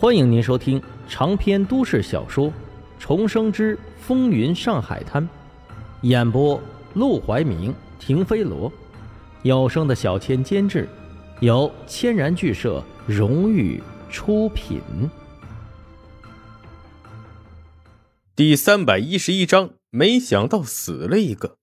[0.00, 2.46] 欢迎您收听长篇都市小说
[2.98, 5.22] 《重生之风云上海滩》，
[6.00, 6.58] 演播：
[6.94, 8.72] 陆怀明、停飞罗，
[9.42, 10.88] 有声的小千监制，
[11.40, 14.80] 由千然剧社荣誉出品。
[18.34, 21.56] 第三百一十一章，没想到死了一个，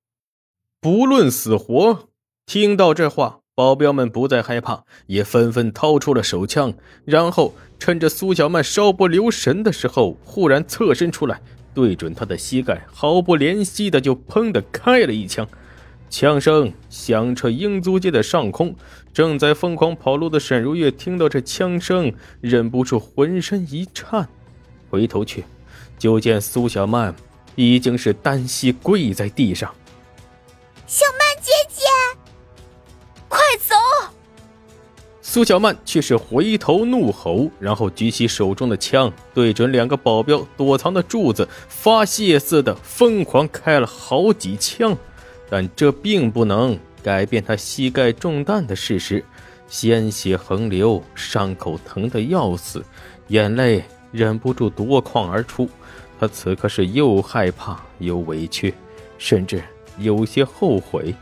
[0.79, 2.09] 不论死活。
[2.45, 6.71] 听到这话，保镖们不再害怕，也纷纷掏出了手枪，
[7.05, 11.41] 然后趁着苏小曼稍不留神的时候，忽然侧身出来，
[11.73, 15.47] 对准她的膝盖，毫不怜惜的就砰的开了一枪。
[16.07, 18.75] 枪声响彻英租界的上空，
[19.11, 24.29] 正在疯狂跑路的沈如月听到这枪声，忍不住浑身一颤，
[24.91, 25.43] 回头去。
[25.97, 27.15] 就见苏小曼
[27.55, 29.73] 已经是单膝跪在地上，
[30.85, 31.26] 小曼
[35.37, 44.97] 苏小曼却是回头怒吼，然后举起手中的枪，对准两个保镖躲藏的柱子，发泄似的疯狂开了好几枪，
[45.47, 49.23] 但这并不能改变他膝盖中弹的事实，
[49.67, 52.83] 鲜血横流，伤口疼得要死，
[53.27, 55.69] 眼泪忍不住夺眶而出。
[56.19, 58.73] 他此刻是又害怕又委屈，
[59.19, 59.61] 甚至
[59.99, 61.13] 有些后悔。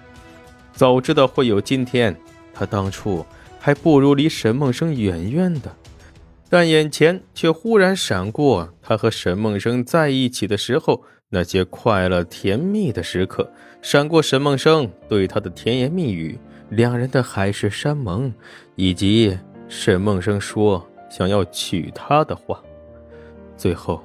[0.71, 2.15] 早知道会有今天，
[2.53, 3.25] 他当初
[3.65, 5.75] 还不如离沈梦生远远的。
[6.51, 16.37] 但眼前却忽然闪过他和沈梦生在一起的时候那些快乐甜蜜的时刻，闪过沈梦生对他的甜言蜜语，
[16.69, 18.31] 两人的海誓山盟，
[18.75, 19.35] 以及
[19.67, 22.61] 沈梦生说想要娶她的话。
[23.57, 23.99] 最后。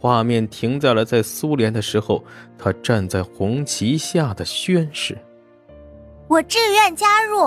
[0.00, 2.22] 画面停在了在苏联的时候，
[2.56, 5.18] 他站在红旗下的宣誓
[6.28, 7.38] ：“我志愿加入。”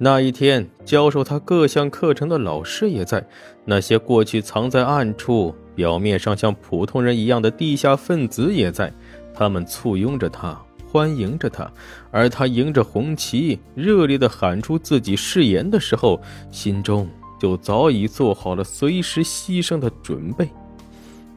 [0.00, 3.26] 那一天，教授他各项课程的老师也在，
[3.64, 8.92] 那些过去藏在暗处、表面上像普通人一样的地下分子也在，
[9.34, 11.68] 他们簇拥着他，欢迎着他，
[12.12, 17.08] 而他迎着红旗，热烈地喊出自己誓言的时候，心中
[17.40, 20.48] 就早已做好了随时牺牲的准备。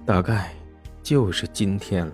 [0.05, 0.53] 大概
[1.01, 2.13] 就是今天了。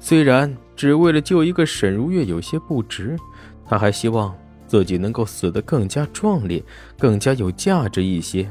[0.00, 3.16] 虽然只为了救一个沈如月有些不值，
[3.64, 4.34] 他还希望
[4.70, 6.62] 自己能够死得更加壮烈，
[6.96, 8.48] 更加有价值一些。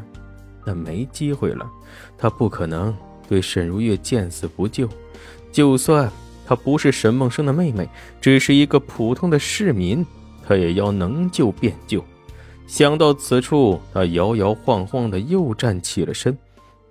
[0.65, 1.65] 但没机会了，
[2.17, 2.93] 他不可能
[3.29, 4.89] 对沈如月见死不救。
[5.49, 6.11] 就算
[6.45, 7.87] 她不是沈梦生的妹妹，
[8.19, 10.05] 只是一个普通的市民，
[10.45, 12.03] 他也要能救便救。
[12.67, 16.37] 想到此处，他摇摇晃晃的又站起了身，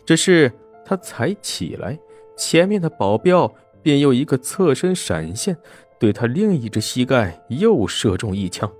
[0.06, 0.50] 只是。
[0.90, 1.98] 他才起来，
[2.34, 3.46] 前面的保镖
[3.82, 5.54] 便又一个侧身闪现，
[6.00, 8.72] 对他另一只膝盖又射中一枪。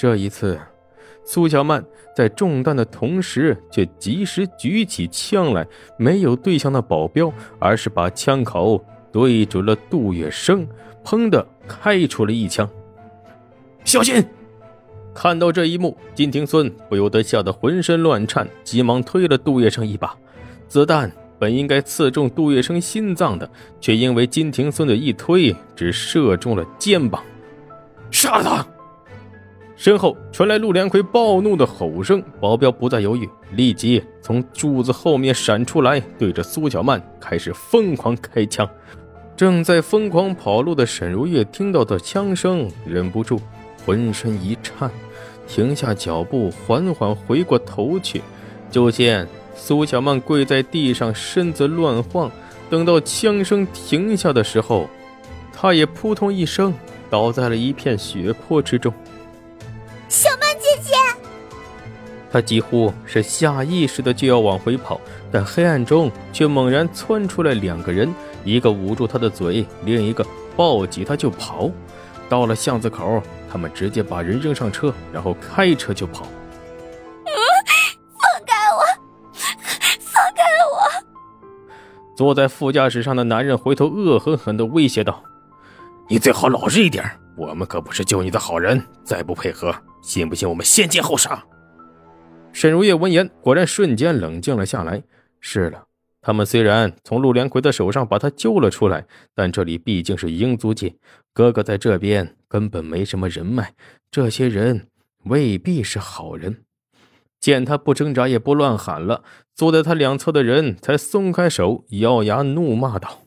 [0.00, 0.58] 这一次，
[1.26, 1.84] 苏小曼
[2.16, 5.66] 在中弹的同时，却及时举起枪来，
[5.98, 10.66] 没有对向那保镖，而是把枪口对准了杜月笙，
[11.04, 12.66] 砰的开出了一枪。
[13.84, 14.24] 小心！
[15.14, 20.16] 看到这一幕，金庭孙不由得吓得浑身乱颤，急忙推了杜月笙一把，
[20.66, 21.12] 子弹。
[21.38, 23.50] 本应该刺中杜月笙心脏的，
[23.82, 27.22] 却因为金庭孙的一推，只射中了肩膀。
[28.10, 28.66] 杀了他！
[29.80, 38.68] 身后传来陆连魁暴怒的吼声，保镖不再犹豫，立即从柱子后面闪出来，对着苏小曼开始疯狂开枪。
[39.34, 43.40] 正在疯狂跑路的沈如月听到的枪声，忍不住
[43.86, 44.90] 浑身一颤，
[45.48, 48.20] 停下脚步，缓缓回过头去，
[48.70, 49.26] 就见。
[49.54, 52.30] 苏小曼跪在地上，身子乱晃。
[52.68, 54.90] 等到枪声停下的时候，
[55.54, 56.74] 她也扑通一声
[57.08, 58.92] 倒在了一片血泊之中。
[62.32, 65.00] 他几乎是下意识的就要往回跑，
[65.32, 68.14] 但黑暗中却猛然窜出来两个人，
[68.44, 70.24] 一个捂住他的嘴，另一个
[70.56, 71.68] 抱起他就跑。
[72.28, 73.20] 到了巷子口，
[73.50, 76.24] 他们直接把人扔上车，然后开车就跑。
[77.24, 77.34] 嗯，
[78.14, 78.80] 放开我，
[79.98, 80.88] 放开我
[82.16, 85.20] 坐在副驾驶上的男人回头恶狠狠地威胁道
[86.08, 87.04] ：“你最好老实一点，
[87.36, 88.80] 我们可不是救你的好人。
[89.02, 91.42] 再不配合，信不信我们先奸后杀？”
[92.52, 95.02] 沈如月闻言，果然瞬间冷静了下来。
[95.40, 95.86] 是了，
[96.20, 100.94] 他们虽然从陆连魁的手上把他救了出来，但这里毕竟是英租界，
[101.32, 103.74] 哥哥在这边根本没什么人脉，
[104.10, 104.88] 这些人
[105.24, 106.64] 未必是好人。
[107.38, 109.24] 见他不挣扎也不乱喊了，
[109.54, 113.22] 坐在他两侧的人才松开手，咬牙怒骂道：“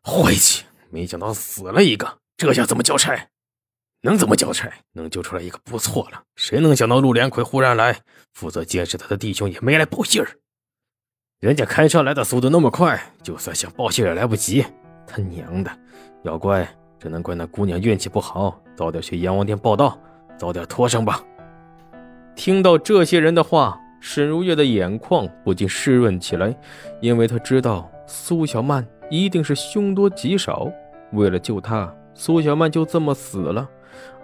[0.00, 0.64] 晦气！
[0.88, 3.28] 没想到死了一个，这下怎么交差？
[4.04, 4.70] 能怎么交差？
[4.92, 6.22] 能救出来一个不错了。
[6.36, 7.96] 谁能想到陆连魁忽然来，
[8.34, 10.28] 负责监视他的弟兄也没来报信儿，
[11.40, 14.62] 人家开车来的速度那么快，就算想报信也来不及。
[15.06, 15.70] 他娘的，
[16.22, 16.68] 要怪
[16.98, 19.98] 只能怪那姑娘运气不好，早点去阎王殿报道，
[20.36, 21.24] 早点脱生吧。
[22.36, 26.54] 听到这些人的话，沈如月的眼眶不禁湿润起来，
[27.00, 30.70] 因为他知道苏小曼一定是凶多吉少。
[31.12, 33.66] 为了救她，苏小曼就这么死了。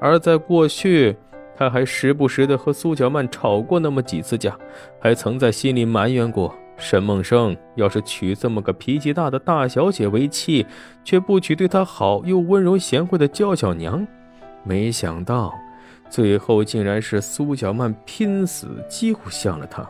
[0.01, 1.17] 而在过去，
[1.57, 4.57] 他还时不时的和苏小曼吵过那么几次架，
[4.99, 10.67] 还曾在心里埋怨过沈梦生要是娶这么个脾气大的大小姐为妻，
[11.05, 14.07] 却不娶对她好又温柔贤惠的娇小娘。
[14.65, 15.55] 没想到，
[16.09, 19.87] 最后竟然是苏小曼拼死救下了他。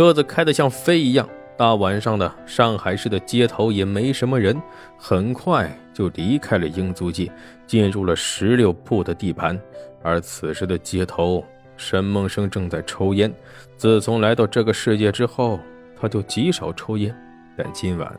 [0.00, 4.58] 车子开得像飞一样，大晚上的上海市的街头也没什么人，
[4.96, 7.30] 很快就离开了英租界，
[7.66, 9.60] 进入了十六铺的地盘。
[10.02, 11.44] 而此时的街头，
[11.76, 13.30] 沈梦生正在抽烟。
[13.76, 15.60] 自从来到这个世界之后，
[16.00, 17.14] 他就极少抽烟，
[17.54, 18.10] 但今晚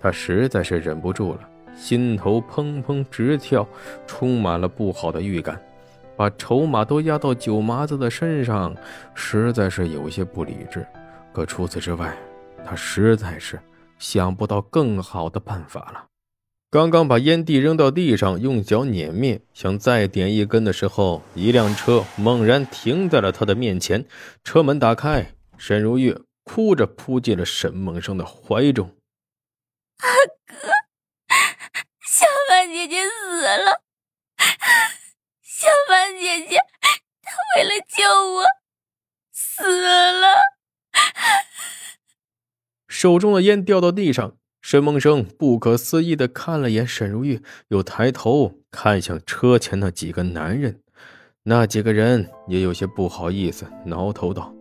[0.00, 1.40] 他实在是忍不住了，
[1.76, 3.64] 心头砰砰直跳，
[4.04, 5.56] 充满了不好的预感，
[6.16, 8.74] 把筹码都压到九麻子的身上，
[9.14, 10.84] 实在是有些不理智。
[11.32, 12.16] 可除此之外，
[12.66, 13.60] 他实在是
[13.98, 16.06] 想不到更好的办法了。
[16.70, 24.04] 刚刚把烟蒂扔到地上，用脚碾灭，想再点一根的时候，一辆车猛然停在了他的面前。
[24.44, 28.94] 车门打开，沈如月哭着扑进了沈梦生的怀中。
[29.98, 30.08] 阿
[30.46, 30.68] 哥，
[32.06, 33.82] 小凡姐姐死了。
[35.42, 36.56] 小凡姐姐，
[37.22, 38.04] 她为了救
[38.34, 38.44] 我，
[39.32, 40.19] 死了。
[43.00, 50.78] 手中的烟掉到地上，沈梦生不可思议的看了眼沈如玉，又抬头看向车前那几个男人。
[51.42, 54.54] 那几个人也有些不好意思，挠头道：“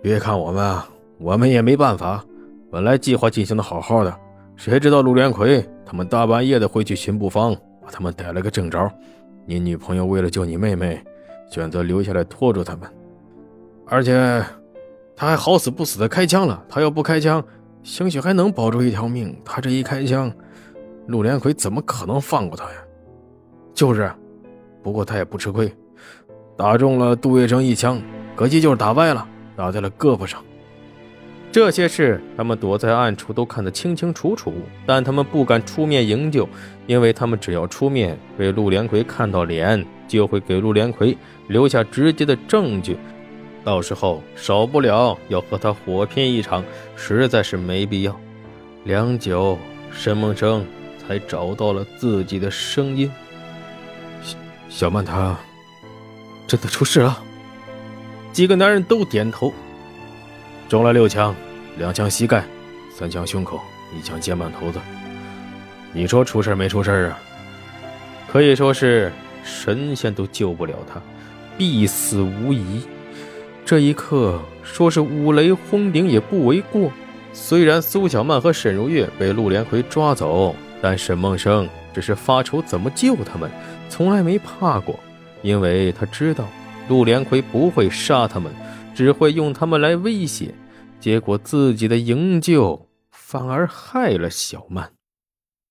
[0.00, 0.78] 别看我们，
[1.18, 2.24] 我们也没办法。
[2.70, 4.16] 本来计划进行的好好的，
[4.54, 8.88] 谁知道陆连魁他们大半夜的回去巡捕房，把他们逮了个正着。
[9.46, 11.02] 你女朋友为了救你妹妹，
[11.50, 12.88] 选择留下来拖住他们，
[13.88, 14.40] 而且……”
[15.22, 17.40] 他还好死不死的开枪了，他要不开枪，
[17.84, 19.32] 兴许还能保住一条命。
[19.44, 20.28] 他这一开枪，
[21.06, 22.74] 陆连魁怎么可能放过他呀？
[23.72, 24.12] 就是，
[24.82, 25.72] 不过他也不吃亏，
[26.56, 28.02] 打中了杜月笙一枪，
[28.34, 29.24] 可惜就是打歪了，
[29.54, 30.42] 打在了胳膊上。
[31.52, 34.52] 这些事他们躲在暗处都看得清清楚楚，
[34.84, 36.48] 但他们不敢出面营救，
[36.88, 41.16] 因为他们只要出面，被陆连魁看到脸，就会给陆连魁
[41.46, 42.98] 留下直接的证据。
[43.64, 46.64] 到时候少不了要和他火拼一场，
[46.96, 48.18] 实在是没必要。
[48.84, 49.56] 良久，
[49.92, 50.64] 沈梦生
[50.98, 53.10] 才找到了自己的声音。
[54.22, 54.36] 小
[54.68, 55.36] 小曼，她
[56.46, 57.22] 真的出事了。
[58.32, 59.52] 几个男人都点头。
[60.68, 61.34] 中了六枪，
[61.78, 62.42] 两枪膝盖，
[62.96, 63.60] 三枪胸口，
[63.96, 64.80] 一枪肩膀头子。
[65.92, 67.18] 你说出事没出事啊？
[68.26, 69.12] 可以说是
[69.44, 71.00] 神仙都救不了他，
[71.58, 72.82] 必死无疑。
[73.72, 76.92] 这一刻，说是五雷轰顶也不为过。
[77.32, 83.50] 虽然苏小曼和沈如月被陆连魁抓走，但沈梦生只是发愁怎么救他们，
[83.88, 85.00] 从来没怕过，
[85.40, 86.46] 因为他知道
[86.86, 88.52] 陆连魁不会杀他们，
[88.94, 90.54] 只会用他们来威胁。
[91.00, 94.90] 结果自己的营救反而害了小曼。